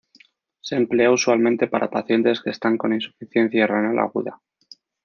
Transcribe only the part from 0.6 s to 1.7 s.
Se emplea usualmente